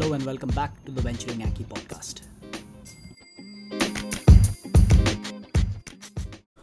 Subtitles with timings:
[0.00, 2.22] Hello and welcome back to the Venturing Aki podcast.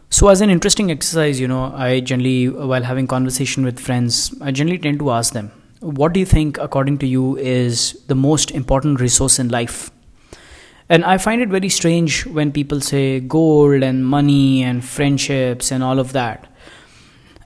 [0.10, 4.50] So, as an interesting exercise, you know, I generally, while having conversation with friends, I
[4.50, 5.52] generally tend to ask them,
[5.82, 9.92] "What do you think, according to you, is the most important resource in life?"
[10.90, 15.84] And I find it very strange when people say gold and money and friendships and
[15.84, 16.52] all of that.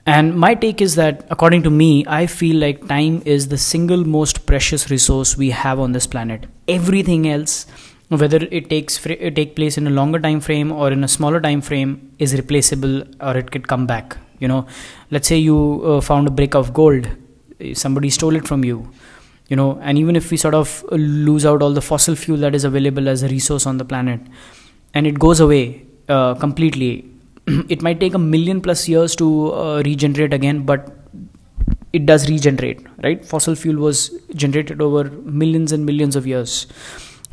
[0.04, 4.04] And my take is that, according to me, I feel like time is the single
[4.04, 6.46] most precious resource we have on this planet.
[6.66, 7.66] Everything else,
[8.08, 11.40] whether it takes it take place in a longer time frame or in a smaller
[11.40, 14.16] time frame, is replaceable or it could come back.
[14.40, 14.66] You know,
[15.12, 17.08] let's say you uh, found a brick of gold,
[17.74, 18.90] somebody stole it from you.
[19.48, 22.56] You know, and even if we sort of lose out all the fossil fuel that
[22.56, 24.20] is available as a resource on the planet,
[24.94, 27.11] and it goes away uh, completely
[27.68, 30.90] it might take a million plus years to uh, regenerate again but
[31.92, 33.24] it does regenerate right?
[33.24, 36.66] Fossil fuel was generated over millions and millions of years.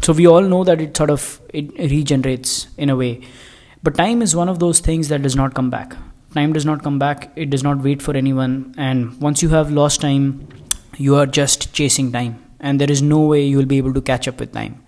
[0.01, 3.21] So we all know that it sort of it regenerates in a way.
[3.83, 5.95] But time is one of those things that does not come back.
[6.33, 7.31] Time does not come back.
[7.35, 8.73] It does not wait for anyone.
[8.77, 10.47] And once you have lost time
[10.97, 12.43] you are just chasing time.
[12.59, 14.83] And there is no way you will be able to catch up with time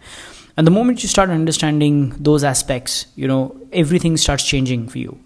[0.62, 5.18] and the moment you start understanding those aspects you know everything starts changing for you.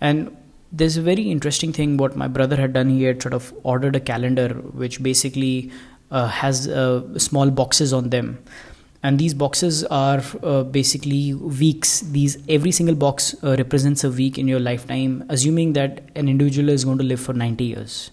[0.00, 0.36] And
[0.70, 2.88] there's a very interesting thing what my brother had done.
[2.88, 4.50] He had sort of ordered a calendar
[4.82, 5.72] which basically
[6.12, 8.38] uh, has uh, small boxes on them.
[9.02, 11.98] And these boxes are uh, basically weeks.
[12.02, 16.68] These every single box uh, represents a week in your lifetime assuming that an individual
[16.68, 18.12] is going to live for 90 years.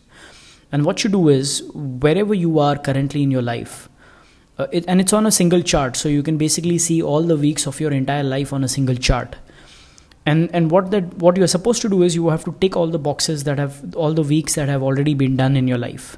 [0.72, 3.88] And what you do is wherever you are currently in your life
[4.58, 7.36] uh, it, and it's on a single chart so you can basically see all the
[7.36, 9.36] weeks of your entire life on a single chart.
[10.25, 12.88] And and what that what you're supposed to do is you have to tick all
[12.88, 16.17] the boxes that have all the weeks that have already been done in your life.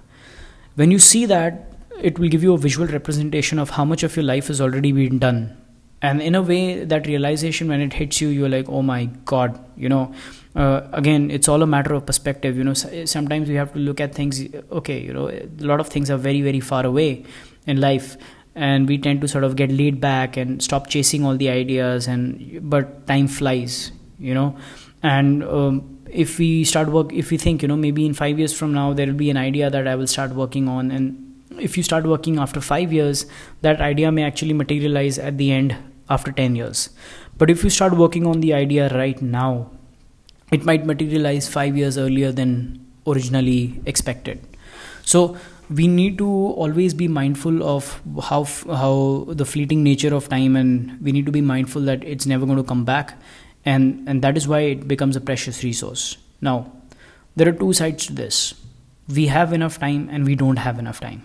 [0.76, 4.16] When you see that it will give you a visual representation of how much of
[4.16, 5.58] your life has already been done.
[6.00, 9.60] And in a way that realization when it hits you you're like oh my god
[9.76, 10.14] you know?
[10.56, 12.74] Uh, again it's all a matter of perspective you know?
[12.74, 14.42] Sometimes we have to look at things
[14.72, 17.26] okay you know a lot of things are very very far away
[17.66, 18.18] in life
[18.58, 22.08] and we tend to sort of get laid back and stop chasing all the ideas
[22.08, 24.56] and but time flies you know?
[25.04, 28.54] And um, if we start work if we think you know maybe in 5 years
[28.58, 30.92] from now there will be an idea that I will start working on.
[30.92, 31.24] And
[31.60, 33.26] if you start working after 5 years
[33.62, 35.76] that idea may actually materialize at the end
[36.10, 36.90] after 10 years.
[37.38, 39.70] But if you start working on the idea right now
[40.52, 44.40] it might materialize 5 years earlier than originally expected.
[45.04, 45.38] So
[45.70, 48.44] we need to always be mindful of how
[48.82, 52.46] how the fleeting nature of time and we need to be mindful that it's never
[52.46, 53.20] going to come back
[53.66, 56.18] and and that is why it becomes a precious resource.
[56.42, 56.72] Now
[57.36, 58.54] there are two sides to this.
[59.08, 61.24] We have enough time and we don't have enough time.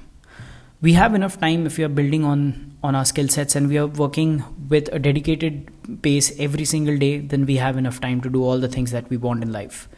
[0.81, 3.79] We have enough time if we are building on on our skill sets and we
[3.79, 5.71] are working with a dedicated
[6.03, 9.09] pace every single day then we have enough time to do all the things that
[9.09, 9.89] we want in life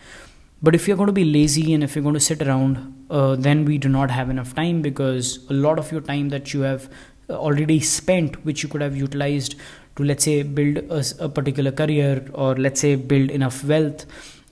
[0.64, 2.78] but if you're going to be lazy and if you're going to sit around,
[3.10, 6.54] uh, then we do not have enough time because a lot of your time that
[6.54, 6.88] you have
[7.28, 9.56] uh, already spent, which you could have utilized
[9.96, 14.06] to, let's say, build a, a particular career or let's say build enough wealth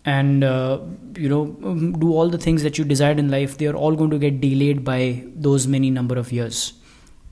[0.05, 0.81] and uh,
[1.17, 3.95] you know um, do all the things that you desired in life they are all
[3.95, 6.73] going to get delayed by those many number of years.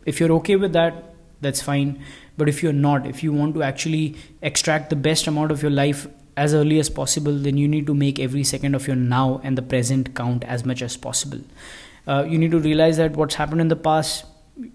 [0.07, 2.03] If you're okay with that that's fine.
[2.37, 5.71] But if you're not if you want to actually extract the best amount of your
[5.71, 6.07] life
[6.45, 9.59] as early as possible, then you need to make every second of your now and
[9.59, 11.41] the present count as much as possible.
[12.07, 14.25] Uh, you need to realize that what's happened in the past,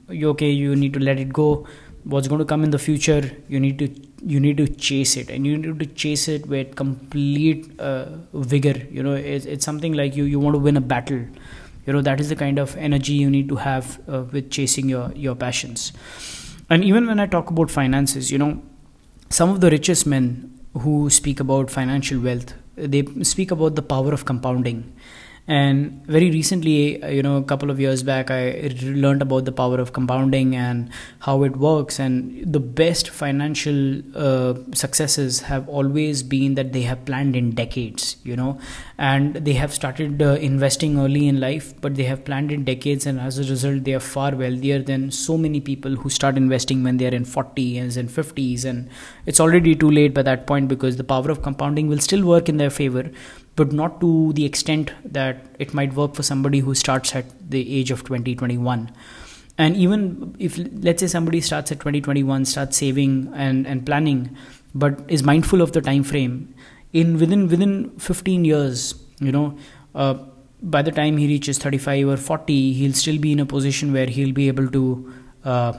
[0.10, 1.68] you okay, you need to let it go.
[2.04, 3.90] What's going to come in the future, you need to
[4.34, 8.76] you need to chase it, and you need to chase it with complete uh, vigor.
[8.92, 11.26] You know, it's, it's something like you you want to win a battle.
[11.88, 14.88] You know that is the kind of energy you need to have uh, with chasing
[14.96, 15.92] your your passions.
[16.70, 18.52] And even when I talk about finances, you know,
[19.30, 24.12] some of the richest men who speak about financial wealth they speak about the power
[24.12, 24.84] of compounding
[25.48, 29.80] and very recently you know a couple of years back i learned about the power
[29.80, 30.90] of compounding and
[31.20, 32.00] how it works.
[32.00, 38.18] And the best financial uh, successes have always been that they have planned in decades
[38.24, 38.60] you know.
[38.98, 43.06] And they have started uh, investing early in life but they have planned in decades.
[43.06, 46.84] And as a result they are far wealthier than so many people who start investing
[46.84, 48.90] when they are in 40s and 50s and
[49.26, 52.50] it's already too late by that point because the power of compounding will still work
[52.50, 53.12] in their favor
[53.56, 57.80] but not to the extent that it might work for somebody who starts at the
[57.80, 58.92] age of 2021
[59.58, 64.36] and even if let's say somebody starts at 2021 starts saving and, and planning
[64.74, 66.54] but is mindful of the time frame
[66.94, 69.58] in within within 15 years you know
[69.96, 70.16] uh,
[70.62, 74.08] by the time he reaches 35 or 40 he'll still be in a position where
[74.08, 75.14] he'll be able to
[75.44, 75.74] uh,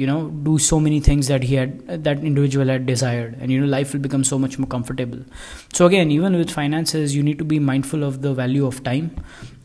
[0.00, 0.18] you know
[0.48, 3.36] do so many things that he had that individual had desired.
[3.40, 5.24] And you know life will become so much more comfortable.
[5.72, 9.10] So again even with finances you need to be mindful of the value of time.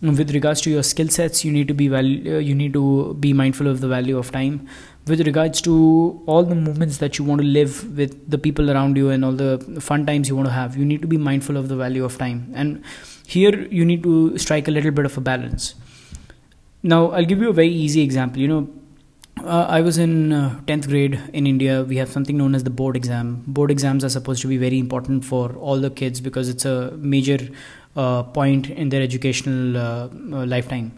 [0.01, 3.13] With regards to your skill sets you need to be value, uh, you need to
[3.25, 4.68] be mindful of the value of time.
[5.06, 5.77] With regards to
[6.25, 9.33] all the moments that you want to live with the people around you and all
[9.45, 12.03] the fun times you want to have you need to be mindful of the value
[12.12, 12.45] of time.
[12.56, 12.83] And
[13.27, 15.75] here you need to strike a little bit of a balance.
[16.81, 18.41] Now i'll give you a very easy example.
[18.41, 18.63] You know
[19.44, 21.84] uh, I was in uh, 10th grade in India.
[21.84, 23.44] We have something known as the board exam.
[23.48, 26.92] Board exams are supposed to be very important for all the kids because it's a
[26.98, 27.40] major
[27.95, 30.98] uh, point in their educational uh, uh, lifetime.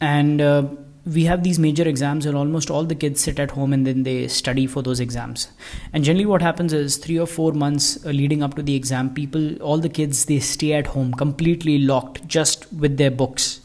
[0.00, 0.68] And uh,
[1.06, 4.04] we have these major exams, and almost all the kids sit at home and then
[4.04, 5.48] they study for those exams.
[5.92, 9.56] And generally, what happens is three or four months leading up to the exam, people,
[9.62, 13.60] all the kids, they stay at home completely locked just with their books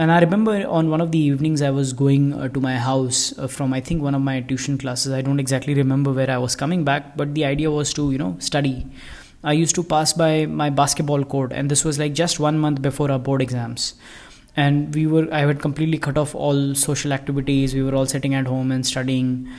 [0.00, 3.38] and I remember on one of the evenings I was going uh, to my house
[3.38, 5.12] uh, from I think one of my tuition classes.
[5.12, 8.16] I don't exactly remember where I was coming back, but the idea was to you
[8.16, 8.86] know study.
[9.44, 12.80] I used to pass by my basketball court, and this was like just one month
[12.80, 13.92] before our board exams.
[14.56, 17.74] And we were I had completely cut off all social activities.
[17.74, 19.50] We were all sitting at home and studying.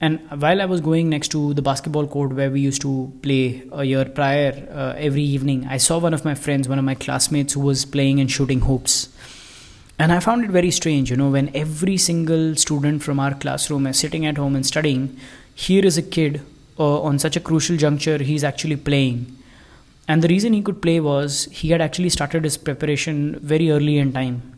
[0.00, 3.68] And while I was going next to the basketball court where we used to play
[3.70, 6.94] a year prior uh, every evening, I saw one of my friends, one of my
[6.94, 9.08] classmates, who was playing and shooting hoops
[9.98, 13.86] and I found it very strange, you know, when every single student from our classroom
[13.86, 15.18] is sitting at home and studying,
[15.54, 16.40] here is a kid
[16.78, 19.36] uh, on such a crucial juncture, he's actually playing.
[20.08, 23.98] And the reason he could play was he had actually started his preparation very early
[23.98, 24.53] in time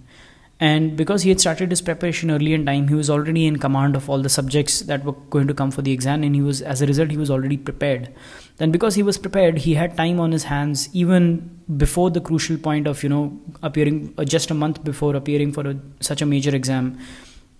[0.58, 3.94] and because he had started his preparation early in time he was already in command
[3.94, 6.62] of all the subjects that were going to come for the exam and he was
[6.62, 8.12] as a result he was already prepared.
[8.56, 12.56] Then because he was prepared he had time on his hands even before the crucial
[12.56, 16.26] point of you know appearing uh, just a month before appearing for a, such a
[16.26, 16.98] major exam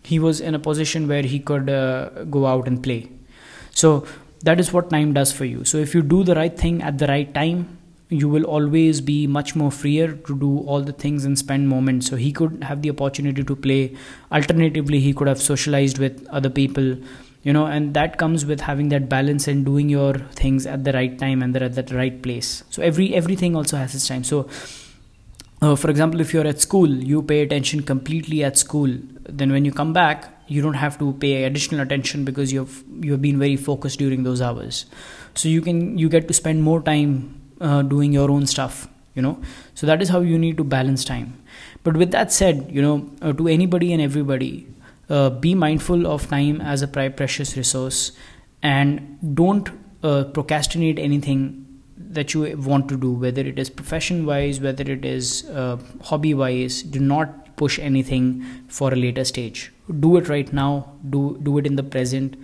[0.03, 3.11] he was in a position where he could uh, go out and play.
[3.73, 4.07] So
[4.43, 5.65] that is what time does for you.
[5.65, 7.79] So if you do the right thing at the right time
[8.09, 12.09] you will always be much more freer to do all the things and spend moments.
[12.09, 13.97] So he could have the opportunity to play.
[14.31, 16.97] Alternatively he could have socialized with other people
[17.47, 20.93] you know and that comes with having that balance and doing your things at the
[20.93, 22.65] right time and at that right place.
[22.71, 24.25] So every everything also has its time.
[24.25, 24.49] So
[25.63, 28.99] uh, for example if you're at school you pay attention completely at school.
[29.29, 33.23] Then when you come back you don't have to pay additional attention because you've you've
[33.23, 34.87] been very focused during those hours.
[35.35, 39.23] So you can you get to spend more time uh, doing your own stuff you
[39.23, 39.41] know.
[39.75, 41.43] So that is how you need to balance time.
[41.83, 44.67] But with that said you know uh, to anybody and everybody
[45.09, 48.13] uh, be mindful of time as a precious resource
[48.63, 49.71] and don't
[50.03, 51.63] uh, procrastinate anything
[51.97, 56.35] that you want to do whether it is profession wise whether it is uh, hobby
[56.35, 59.73] wise do not push anything for a later stage.
[60.01, 62.37] Do it right now do do it in the present.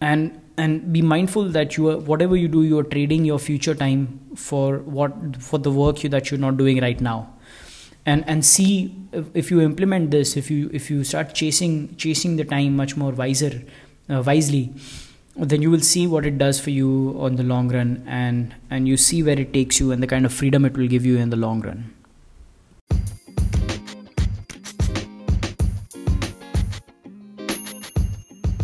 [0.00, 3.74] And and be mindful that you are whatever you do you are trading your future
[3.74, 4.06] time
[4.46, 7.18] for what for the work you, that you're not doing right now.
[8.06, 12.36] And and see if, if you implement this if you if you start chasing chasing
[12.36, 13.52] the time much more wiser
[14.08, 14.72] uh, wisely
[15.36, 18.88] then you will see what it does for you on the long run and and
[18.88, 21.16] you see where it takes you and the kind of freedom it will give you
[21.18, 21.94] in the long run.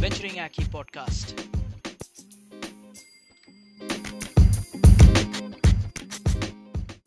[0.00, 1.35] Venturing aki podcast